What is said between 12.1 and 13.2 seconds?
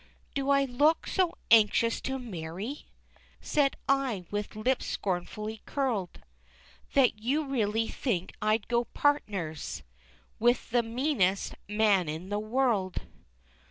the world?